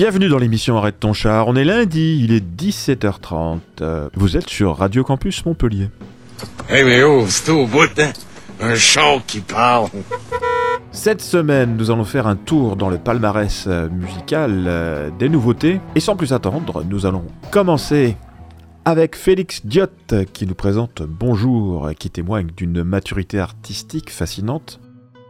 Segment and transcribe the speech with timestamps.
[0.00, 1.46] Bienvenue dans l'émission Arrête ton char.
[1.46, 3.58] On est lundi, il est 17h30.
[3.82, 5.90] Euh, vous êtes sur Radio Campus Montpellier.
[6.70, 8.10] Hey, mais oh, c'est au bout, hein?
[8.62, 9.90] Un char qui parle.
[10.90, 15.82] Cette semaine, nous allons faire un tour dans le palmarès euh, musical euh, des nouveautés.
[15.94, 18.16] Et sans plus attendre, nous allons commencer
[18.86, 19.84] avec Félix Diot
[20.32, 24.80] qui nous présente Bonjour, qui témoigne d'une maturité artistique fascinante.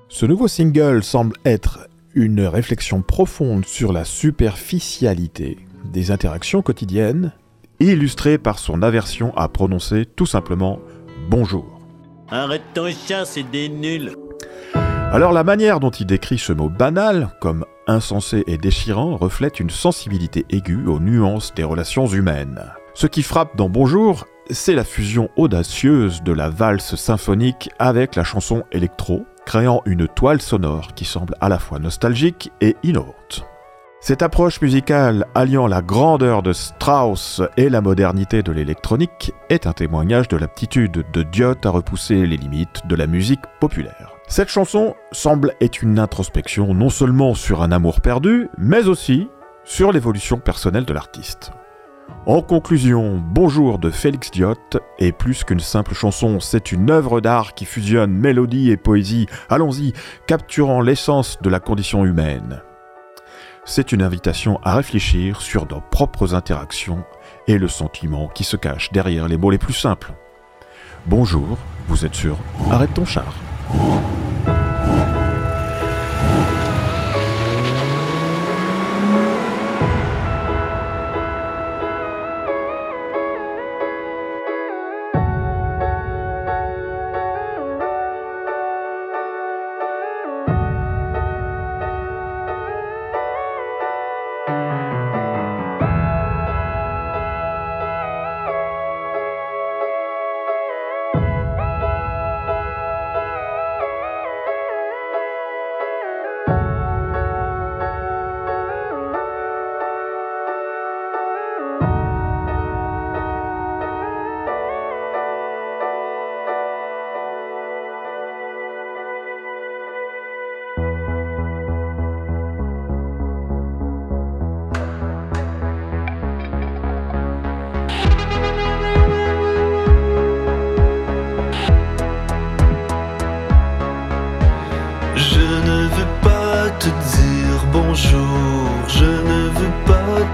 [0.09, 7.33] Ce nouveau single semble être une réflexion profonde sur la superficialité des interactions quotidiennes,
[7.79, 10.81] illustrée par son aversion à prononcer tout simplement
[11.29, 11.81] bonjour.
[12.31, 14.13] Arrête ton chat, c'est des nuls.
[15.13, 19.71] Alors la manière dont il décrit ce mot banal, comme insensé et déchirant, reflète une
[19.71, 22.63] sensibilité aiguë aux nuances des relations humaines.
[22.95, 28.25] Ce qui frappe dans Bonjour, c'est la fusion audacieuse de la valse symphonique avec la
[28.25, 33.45] chanson électro, créant une toile sonore qui semble à la fois nostalgique et innovante.
[34.03, 39.75] Cette approche musicale alliant la grandeur de Strauss et la modernité de l'électronique est un
[39.75, 44.15] témoignage de l'aptitude de Diot à repousser les limites de la musique populaire.
[44.27, 49.29] Cette chanson semble être une introspection non seulement sur un amour perdu, mais aussi
[49.65, 51.53] sur l'évolution personnelle de l'artiste.
[52.27, 54.55] En conclusion, Bonjour de Félix Diot
[54.99, 59.93] est plus qu'une simple chanson, c'est une œuvre d'art qui fusionne mélodie et poésie, allons-y,
[60.27, 62.63] capturant l'essence de la condition humaine.
[63.65, 67.05] C'est une invitation à réfléchir sur nos propres interactions
[67.47, 70.13] et le sentiment qui se cache derrière les mots les plus simples.
[71.07, 71.57] Bonjour,
[71.89, 72.37] vous êtes sur
[72.71, 73.35] Arrête ton char.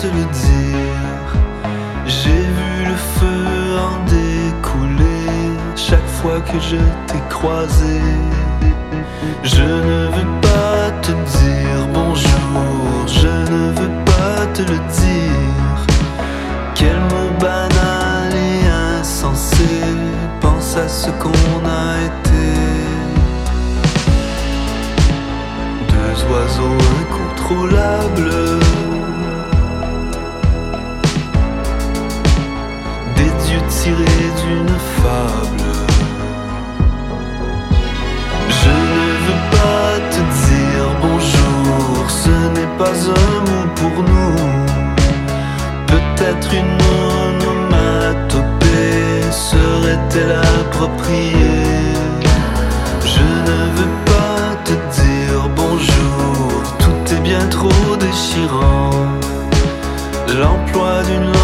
[0.06, 1.26] Te le dire.
[2.06, 8.00] J'ai vu le feu en découler chaque fois que je t'ai croisé.
[9.42, 15.78] Je ne veux pas te dire bonjour, je ne veux pas te le dire.
[16.74, 19.68] Quel mot banal et insensé,
[20.40, 22.46] pense à ce qu'on a été.
[25.88, 28.85] Deux oiseaux incontrôlables.
[33.86, 33.92] Je
[38.68, 44.38] ne veux pas te dire bonjour, ce n'est pas un mot pour nous.
[45.86, 46.78] Peut-être une
[47.70, 51.94] onomatopée serait-elle appropriée.
[53.04, 56.44] Je ne veux pas te dire bonjour,
[56.80, 58.90] tout est bien trop déchirant.
[60.40, 61.35] L'emploi d'une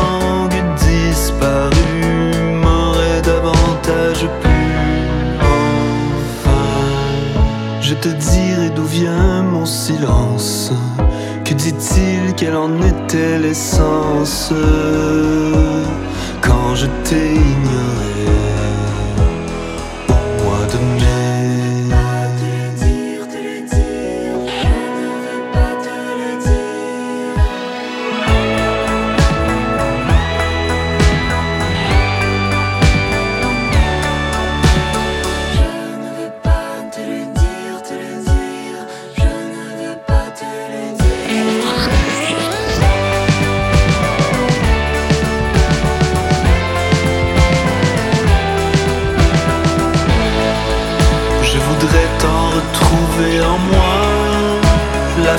[8.03, 10.73] te dirai d'où vient mon silence.
[11.45, 14.53] Que dit-il, quelle en était l'essence?
[16.41, 18.42] Quand je t'ai ignoré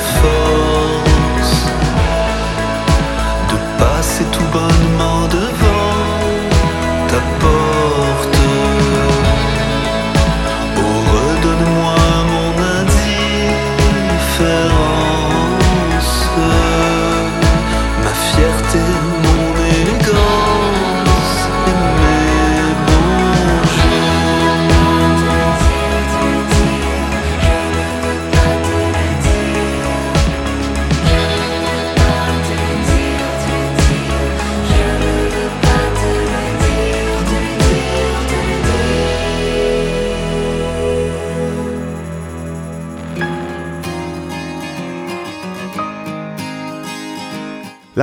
[0.04, 0.53] la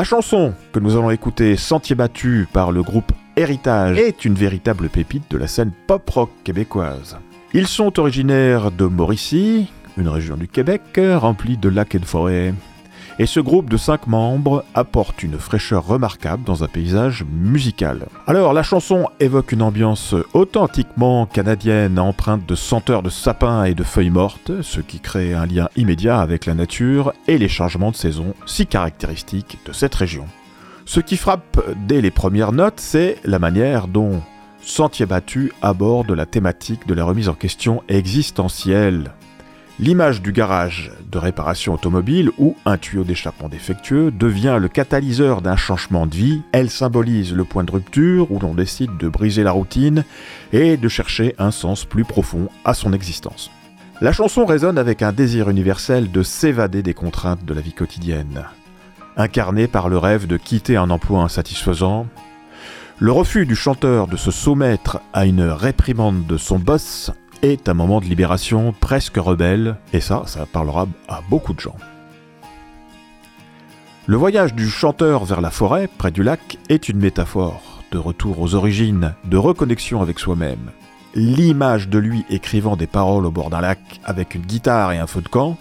[0.00, 4.88] La chanson que nous allons écouter, Sentier battu par le groupe Héritage, est une véritable
[4.88, 7.18] pépite de la scène pop-rock québécoise.
[7.52, 12.54] Ils sont originaires de Mauricie, une région du Québec remplie de lacs et de forêts.
[13.20, 18.06] Et ce groupe de cinq membres apporte une fraîcheur remarquable dans un paysage musical.
[18.26, 23.84] Alors, la chanson évoque une ambiance authentiquement canadienne, empreinte de senteurs de sapins et de
[23.84, 27.96] feuilles mortes, ce qui crée un lien immédiat avec la nature et les changements de
[27.96, 30.24] saison si caractéristiques de cette région.
[30.86, 34.22] Ce qui frappe dès les premières notes, c'est la manière dont
[34.62, 39.12] Sentier battu aborde la thématique de la remise en question existentielle
[39.82, 45.56] L'image du garage de réparation automobile où un tuyau d'échappement défectueux devient le catalyseur d'un
[45.56, 46.42] changement de vie.
[46.52, 50.04] Elle symbolise le point de rupture où l'on décide de briser la routine
[50.52, 53.50] et de chercher un sens plus profond à son existence.
[54.02, 58.44] La chanson résonne avec un désir universel de s'évader des contraintes de la vie quotidienne.
[59.16, 62.06] Incarné par le rêve de quitter un emploi insatisfaisant,
[62.98, 67.12] le refus du chanteur de se soumettre à une réprimande de son boss
[67.42, 71.76] est un moment de libération presque rebelle, et ça, ça parlera à beaucoup de gens.
[74.06, 78.40] Le voyage du chanteur vers la forêt, près du lac, est une métaphore de retour
[78.40, 80.70] aux origines, de reconnexion avec soi-même.
[81.14, 85.06] L'image de lui écrivant des paroles au bord d'un lac avec une guitare et un
[85.06, 85.56] feu de camp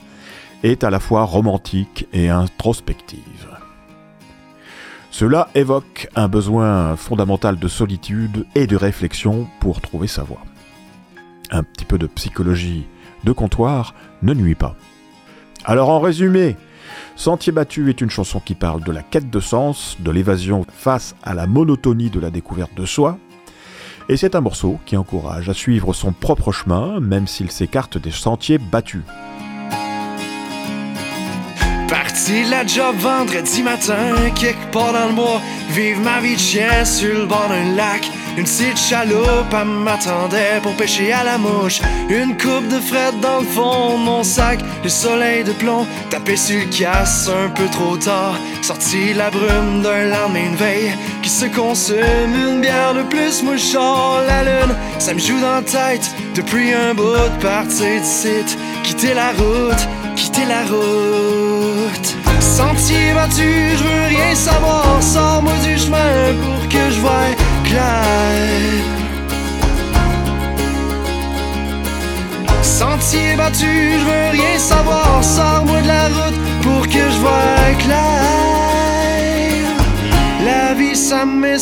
[0.64, 3.48] est à la fois romantique et introspective.
[5.12, 10.42] Cela évoque un besoin fondamental de solitude et de réflexion pour trouver sa voie
[11.51, 12.86] un petit peu de psychologie
[13.24, 14.75] de comptoir ne nuit pas.
[15.66, 16.56] Alors en résumé,
[17.16, 21.16] Sentier battu est une chanson qui parle de la quête de sens, de l'évasion face
[21.24, 23.18] à la monotonie de la découverte de soi,
[24.10, 28.10] et c'est un morceau qui encourage à suivre son propre chemin, même s'il s'écarte des
[28.10, 29.04] sentiers battus.
[31.88, 37.19] Parti la job vendredi matin, quelque part dans le vive ma vie de chien sur
[37.19, 38.10] le bord d'un lac.
[38.39, 41.81] Une petite chaloupe, elle m'attendait pour pêcher à la mouche.
[42.09, 44.59] Une coupe de fret dans le fond de mon sac.
[44.81, 48.39] Le soleil de plomb tapé sur le casse un peu trop tard.
[48.62, 52.33] Sorti la brume d'un lendemain de veille qui se consume.
[52.33, 53.56] Une bière de plus, moi
[54.25, 54.74] la lune.
[55.00, 58.57] Ça me joue dans la tête depuis un bout de partir du site.
[58.83, 62.15] Quitter la route, quitter la route.
[62.39, 65.03] Sentier battu, je veux rien savoir.
[65.03, 67.49] Sors-moi du chemin pour que je voie
[72.63, 78.00] Sentier battu, je veux rien savoir, sors-moi de la route pour que je vois clair.
[80.44, 81.57] La vie, ça me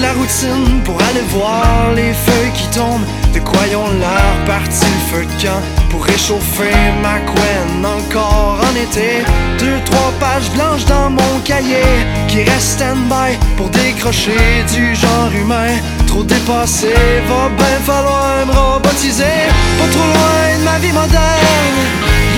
[0.00, 3.06] la routine pour aller voir les feuilles qui tombent
[3.40, 7.84] de ont l'air parti le feu de camp Pour réchauffer ma couenne.
[7.84, 9.24] Encore en été
[9.58, 11.84] Deux, trois pages blanches dans mon cahier
[12.28, 15.74] Qui restent stand-by pour décrocher du genre humain.
[16.06, 16.94] Trop dépassé,
[17.28, 19.38] va bien falloir me robotiser.
[19.78, 21.78] Pas trop loin de ma vie moderne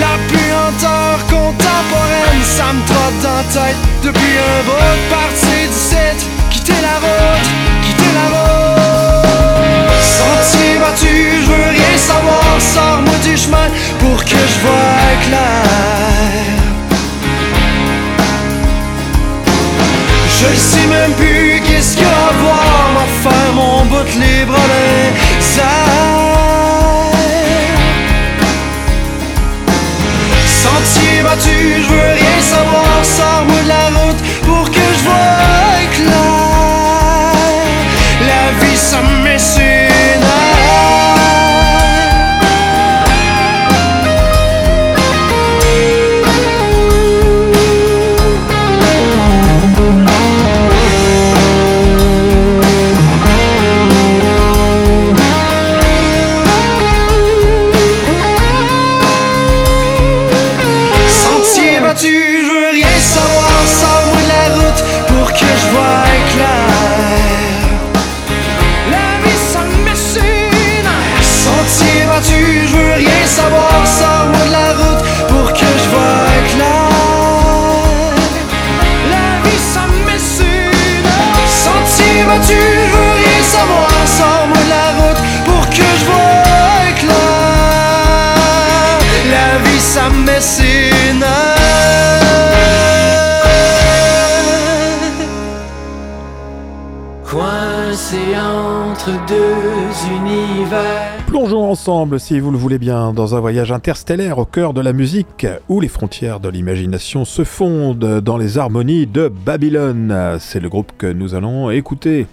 [0.00, 2.43] La puanteur contemporaine.
[2.43, 6.26] Ça me trotte dans la tête depuis un bout de partie du site.
[6.50, 7.49] Quitter la route,
[7.83, 8.67] quitter la route
[10.18, 13.68] Sentier battu, je veux rien savoir, sors-moi du chemin
[14.00, 16.56] pour que je vois clair.
[20.40, 24.44] Je sais même plus qu'est-ce qu'il y a à voir, ma faire mon bout les
[24.44, 25.12] Sentier
[99.26, 101.24] deux univers.
[101.26, 104.92] Plongeons ensemble, si vous le voulez bien, dans un voyage interstellaire au cœur de la
[104.92, 110.36] musique, où les frontières de l'imagination se fondent dans les harmonies de Babylone.
[110.40, 112.26] C'est le groupe que nous allons écouter.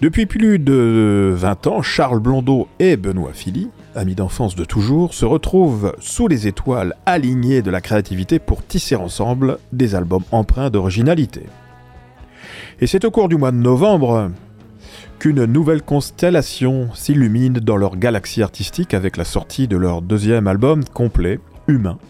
[0.00, 5.24] Depuis plus de 20 ans, Charles Blondeau et Benoît Philly, amis d'enfance de toujours, se
[5.24, 11.42] retrouvent sous les étoiles alignées de la créativité pour tisser ensemble des albums empreints d'originalité.
[12.80, 14.32] Et c'est au cours du mois de novembre
[15.22, 20.82] qu'une nouvelle constellation s'illumine dans leur galaxie artistique avec la sortie de leur deuxième album
[20.82, 21.38] complet,
[21.68, 22.00] Humain.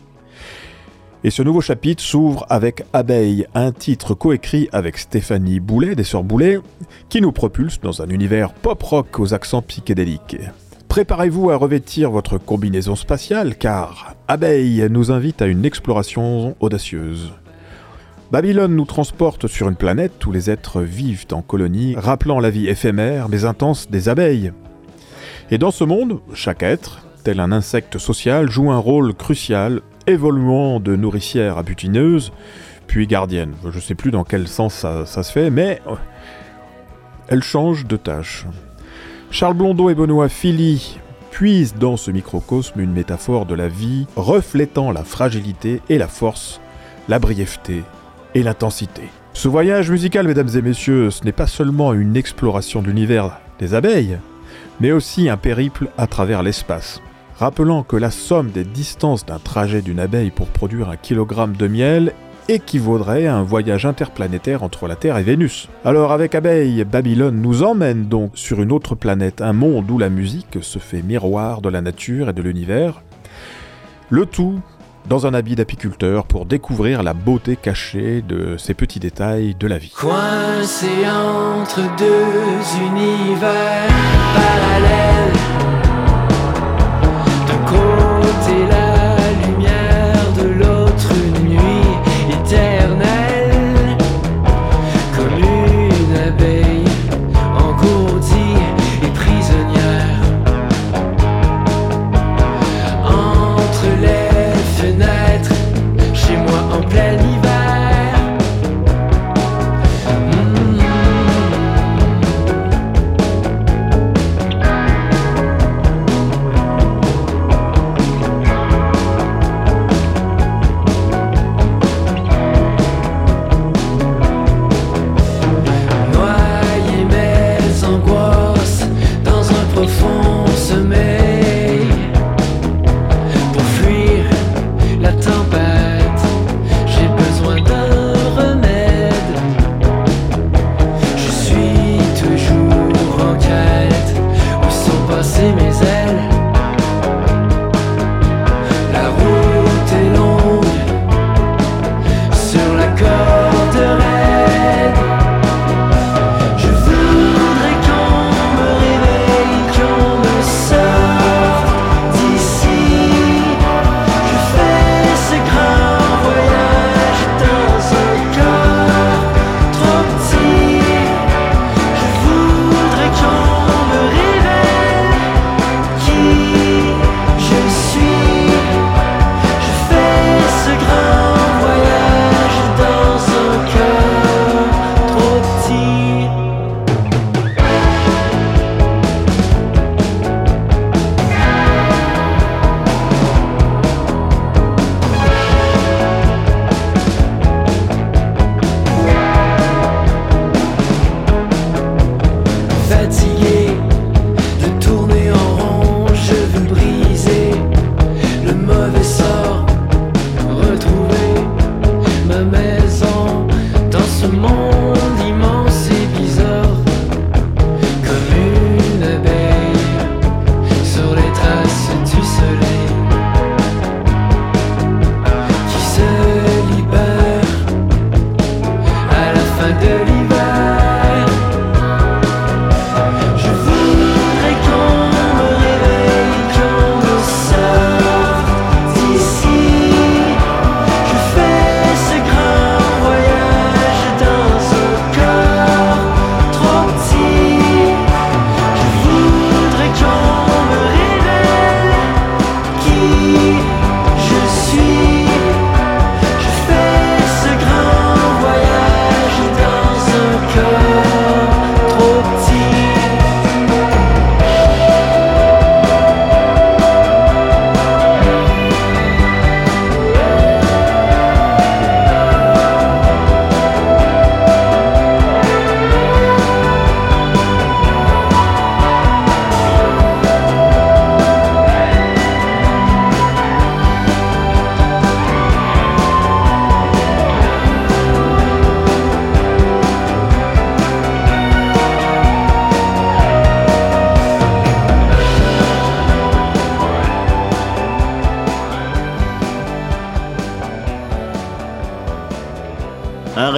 [1.22, 6.24] Et ce nouveau chapitre s'ouvre avec Abeille, un titre coécrit avec Stéphanie Boulet, des Sœurs
[6.24, 6.58] Boulet,
[7.10, 10.38] qui nous propulse dans un univers pop-rock aux accents psychédéliques.
[10.88, 17.34] Préparez-vous à revêtir votre combinaison spatiale car Abeille nous invite à une exploration audacieuse.
[18.32, 22.66] Babylone nous transporte sur une planète où les êtres vivent en colonie, rappelant la vie
[22.66, 24.52] éphémère mais intense des abeilles.
[25.50, 30.80] Et dans ce monde, chaque être, tel un insecte social, joue un rôle crucial, évoluant
[30.80, 32.32] de nourricière à butineuse,
[32.86, 33.52] puis gardienne.
[33.64, 35.96] Je ne sais plus dans quel sens ça, ça se fait, mais euh,
[37.28, 38.46] elle change de tâche.
[39.30, 40.98] Charles Blondeau et Benoît Philly
[41.30, 46.62] puisent dans ce microcosme une métaphore de la vie reflétant la fragilité et la force,
[47.10, 47.82] la brièveté
[48.34, 49.02] et l'intensité.
[49.34, 53.74] Ce voyage musical, mesdames et messieurs, ce n'est pas seulement une exploration de l'univers des
[53.74, 54.18] abeilles,
[54.80, 57.00] mais aussi un périple à travers l'espace.
[57.38, 61.66] Rappelant que la somme des distances d'un trajet d'une abeille pour produire un kilogramme de
[61.66, 62.12] miel
[62.48, 65.68] équivaudrait à un voyage interplanétaire entre la Terre et Vénus.
[65.84, 70.08] Alors avec Abeille, Babylone nous emmène donc sur une autre planète, un monde où la
[70.08, 73.02] musique se fait miroir de la nature et de l'univers.
[74.10, 74.60] Le tout
[75.08, 79.78] dans un habit d'apiculteur pour découvrir la beauté cachée de ces petits détails de la
[79.78, 79.92] vie.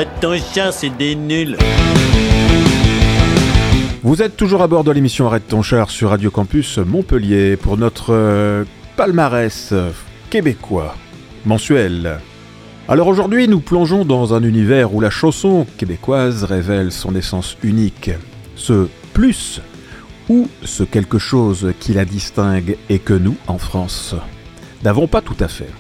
[0.05, 1.57] Arrête ton c'est des nuls.
[4.03, 7.79] Vous êtes toujours à bord de l'émission Arrête ton char sur Radio Campus Montpellier pour
[7.79, 8.65] notre euh,
[8.97, 9.73] palmarès
[10.29, 10.95] québécois
[11.47, 12.19] mensuel.
[12.87, 18.11] Alors aujourd'hui, nous plongeons dans un univers où la chanson québécoise révèle son essence unique,
[18.57, 19.63] ce plus
[20.29, 24.15] ou ce quelque chose qui la distingue et que nous, en France,
[24.83, 25.71] n'avons pas tout à fait.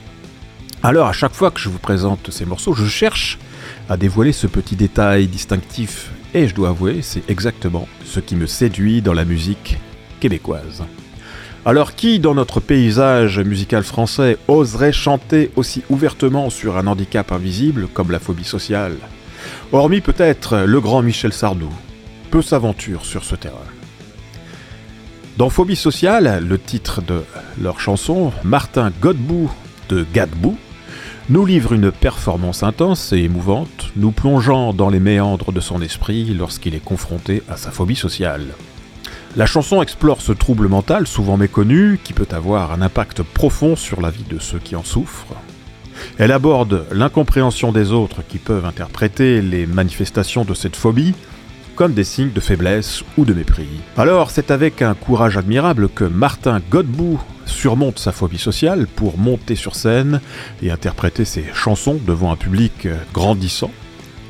[0.82, 3.38] Alors à chaque fois que je vous présente ces morceaux, je cherche
[3.88, 8.46] à dévoiler ce petit détail distinctif et je dois avouer, c'est exactement ce qui me
[8.46, 9.78] séduit dans la musique
[10.20, 10.82] québécoise.
[11.64, 17.88] Alors qui dans notre paysage musical français oserait chanter aussi ouvertement sur un handicap invisible
[17.92, 18.96] comme la phobie sociale?
[19.72, 21.70] Hormis peut-être le grand Michel Sardou,
[22.30, 23.54] peu s'aventure sur ce terrain.
[25.36, 27.24] Dans Phobie sociale, le titre de
[27.60, 29.50] leur chanson, Martin Godbout
[29.88, 30.56] de Gadbout
[31.30, 36.26] nous livre une performance intense et émouvante, nous plongeant dans les méandres de son esprit
[36.26, 38.48] lorsqu'il est confronté à sa phobie sociale.
[39.34, 44.02] La chanson explore ce trouble mental souvent méconnu qui peut avoir un impact profond sur
[44.02, 45.34] la vie de ceux qui en souffrent.
[46.18, 51.14] Elle aborde l'incompréhension des autres qui peuvent interpréter les manifestations de cette phobie
[51.74, 53.68] comme des signes de faiblesse ou de mépris.
[53.96, 59.54] Alors c'est avec un courage admirable que Martin Godbout surmonte sa phobie sociale pour monter
[59.54, 60.20] sur scène
[60.62, 63.70] et interpréter ses chansons devant un public grandissant.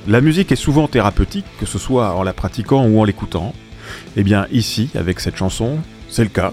[0.06, 3.54] La musique est souvent thérapeutique, que ce soit en la pratiquant ou en l'écoutant.
[4.16, 5.78] Et eh bien ici, avec cette chanson,
[6.08, 6.52] c'est le cas.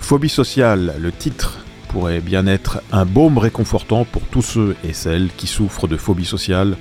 [0.00, 5.30] Phobie sociale, le titre pourrait bien être un baume réconfortant pour tous ceux et celles
[5.36, 6.76] qui souffrent de phobie sociale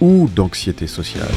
[0.00, 1.28] ou d'anxiété sociale.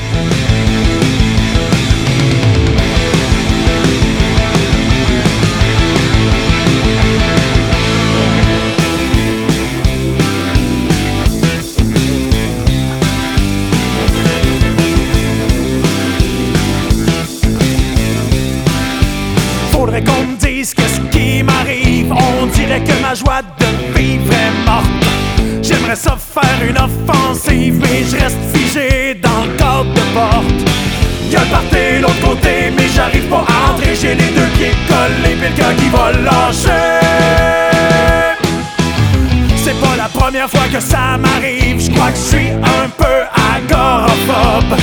[40.90, 43.18] Ça m'arrive, je crois que je suis un peu
[43.56, 44.78] agoraphobe.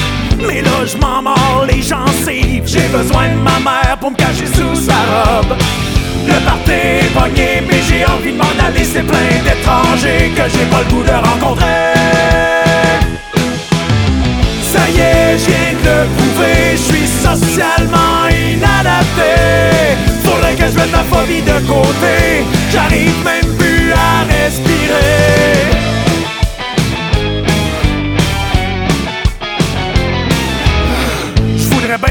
[0.46, 2.66] Mais là, je m'en mords les gencives.
[2.66, 5.56] J'ai besoin de ma mère pour me cacher sous sa robe.
[6.26, 8.84] Le party est pogné, mais j'ai envie de m'en aller.
[8.84, 11.90] C'est plein d'étrangers que j'ai pas le goût de rencontrer.
[14.72, 19.32] Ça y est, je viens de le prouver, je suis socialement inadapté.
[20.24, 25.39] Faudrait que je mette ma phobie de côté, j'arrive même plus à respirer.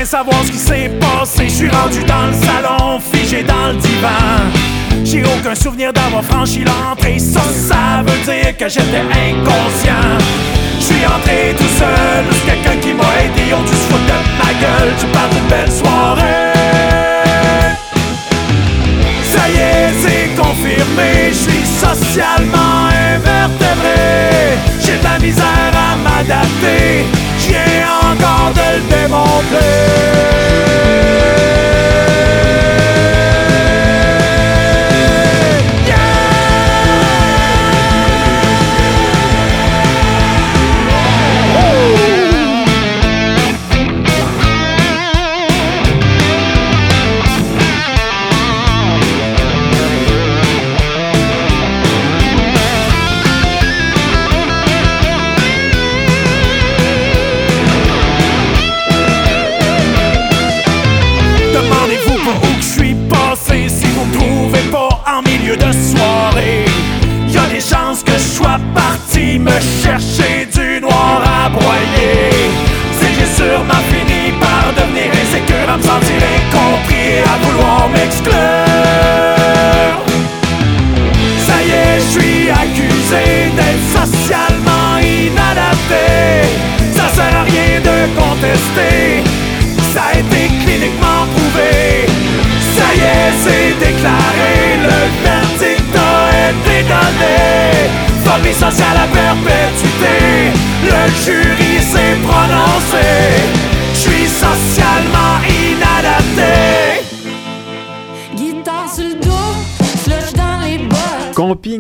[0.10, 1.43] Savoir ce qui s'est passé.
[1.43, 4.41] Je suis rendu dans le salon, figé dans le divan.
[5.04, 7.19] J'ai aucun souvenir d'avoir franchi l'entrée.
[7.19, 10.17] Ça, ça veut dire que j'étais inconscient.
[10.80, 13.54] Je suis entré tout seul, c'est quelqu'un qui m'a aidé.
[13.54, 14.93] On dû se foutre de ma gueule.
[15.00, 16.54] Tu parles d'une belle soirée.
[19.32, 21.30] Ça y est, c'est confirmé.
[21.30, 24.58] Je suis socialement invertébré.
[24.84, 27.06] J'ai de la misère à m'adapter
[27.50, 29.98] viens encore de le démontrer.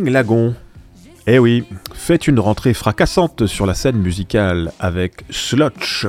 [0.09, 0.55] Lagon.
[1.27, 6.07] Eh oui, fait une rentrée fracassante sur la scène musicale avec Slotch.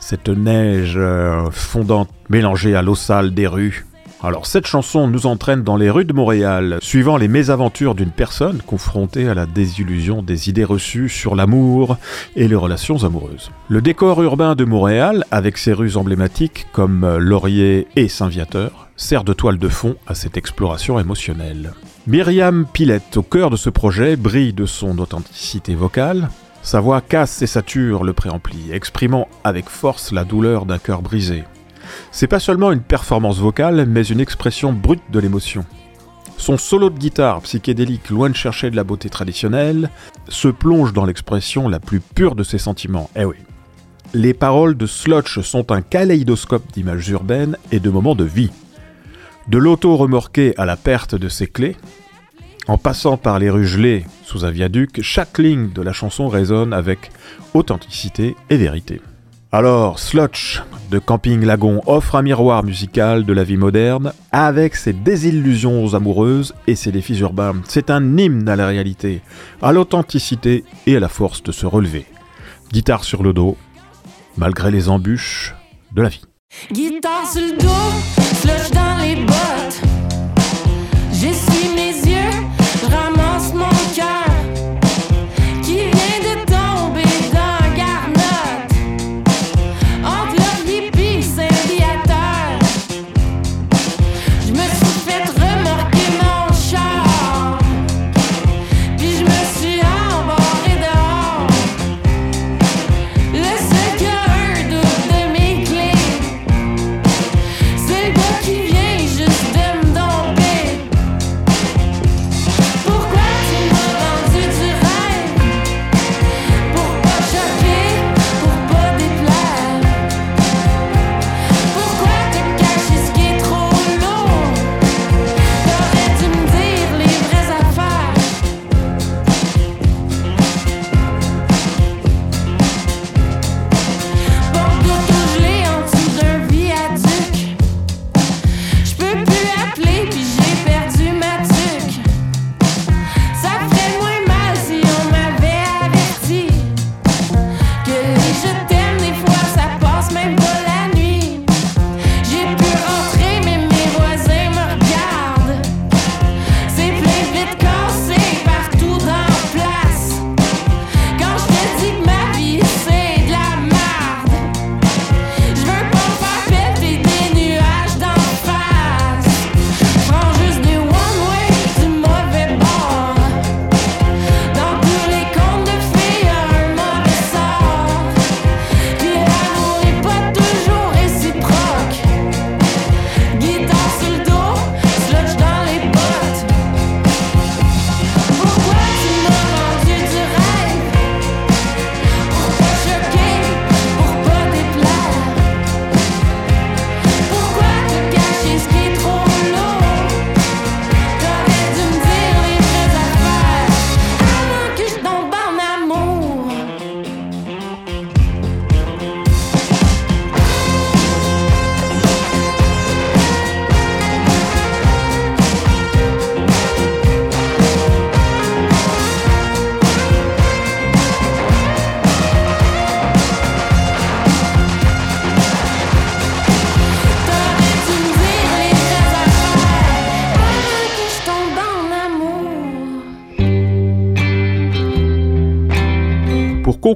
[0.00, 3.86] Cette neige euh, fondante mélangée à l'eau sale des rues.
[4.24, 8.62] Alors cette chanson nous entraîne dans les rues de Montréal, suivant les mésaventures d'une personne
[8.64, 11.96] confrontée à la désillusion des idées reçues sur l'amour
[12.36, 13.50] et les relations amoureuses.
[13.68, 19.24] Le décor urbain de Montréal, avec ses rues emblématiques comme euh, Laurier et Saint-Viateur, sert
[19.24, 21.72] de toile de fond à cette exploration émotionnelle.
[22.06, 26.28] Myriam Pilette, au cœur de ce projet, brille de son authenticité vocale.
[26.62, 31.42] Sa voix casse et sature le préampli, exprimant avec force la douleur d'un cœur brisé.
[32.10, 35.64] C'est pas seulement une performance vocale, mais une expression brute de l'émotion.
[36.36, 39.90] Son solo de guitare psychédélique, loin de chercher de la beauté traditionnelle,
[40.28, 43.10] se plonge dans l'expression la plus pure de ses sentiments.
[43.16, 43.36] Eh oui.
[44.14, 48.50] Les paroles de Slotch sont un kaléidoscope d'images urbaines et de moments de vie.
[49.48, 51.76] De l'auto remorqué à la perte de ses clés,
[52.68, 56.72] en passant par les rues gelées sous un viaduc, chaque ligne de la chanson résonne
[56.72, 57.10] avec
[57.54, 59.00] authenticité et vérité.
[59.54, 64.94] Alors, Slotch de Camping Lagon offre un miroir musical de la vie moderne avec ses
[64.94, 67.56] désillusions amoureuses et ses défis urbains.
[67.68, 69.20] C'est un hymne à la réalité,
[69.60, 72.06] à l'authenticité et à la force de se relever.
[72.72, 73.58] Guitare sur le dos,
[74.38, 75.54] malgré les embûches
[75.94, 76.24] de la vie.
[76.72, 79.82] Guitare sur le dos, slush dans les bottes.
[81.74, 82.11] Mes yeux,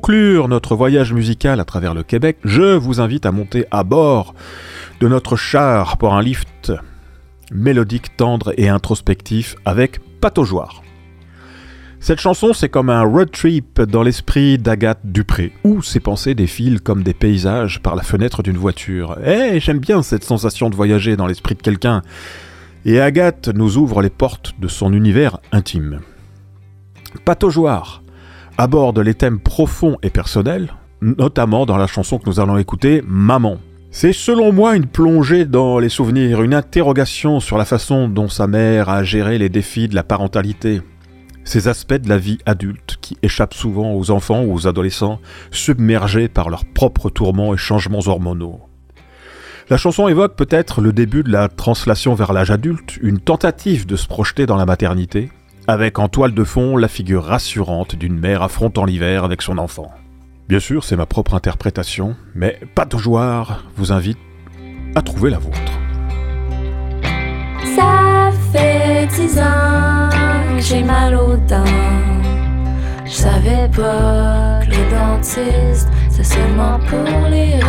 [0.07, 4.37] conclure notre voyage musical à travers le Québec, je vous invite à monter à bord
[5.01, 6.73] de notre char pour un lift
[7.51, 10.85] mélodique, tendre et introspectif avec Pataugeoire.
[11.99, 16.83] Cette chanson, c'est comme un road trip dans l'esprit d'Agathe Dupré, où ses pensées défilent
[16.83, 19.19] comme des paysages par la fenêtre d'une voiture.
[19.27, 22.03] Eh, j'aime bien cette sensation de voyager dans l'esprit de quelqu'un.
[22.85, 25.99] Et Agathe nous ouvre les portes de son univers intime.
[27.25, 28.03] Pataugeoire
[28.59, 33.59] aborde les thèmes profonds et personnels, notamment dans la chanson que nous allons écouter, Maman.
[33.91, 38.47] C'est selon moi une plongée dans les souvenirs, une interrogation sur la façon dont sa
[38.47, 40.83] mère a géré les défis de la parentalité,
[41.45, 46.29] ces aspects de la vie adulte qui échappent souvent aux enfants ou aux adolescents, submergés
[46.29, 48.61] par leurs propres tourments et changements hormonaux.
[49.69, 53.97] La chanson évoque peut-être le début de la translation vers l'âge adulte, une tentative de
[53.97, 55.31] se projeter dans la maternité,
[55.69, 59.91] avec en toile de fond la figure rassurante d'une mère affrontant l'hiver avec son enfant.
[60.49, 64.19] Bien sûr, c'est ma propre interprétation, mais Pat Jouard vous invite
[64.95, 65.59] à trouver la vôtre.
[67.75, 70.09] Ça fait dix ans,
[70.59, 71.65] j'ai mal aux dents.
[73.05, 77.63] Je savais pas que le dentiste, c'est seulement pour les rires.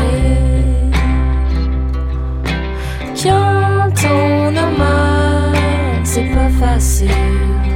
[3.23, 5.55] Quand on a mal,
[6.03, 7.66] c'est pas facile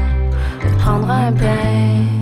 [0.91, 2.20] prendra un bain.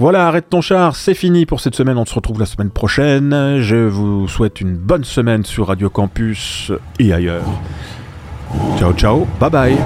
[0.00, 1.98] Voilà, arrête ton char, c'est fini pour cette semaine.
[1.98, 3.58] On se retrouve la semaine prochaine.
[3.60, 7.44] Je vous souhaite une bonne semaine sur Radio Campus et ailleurs.
[8.78, 9.76] Ciao, ciao, bye bye.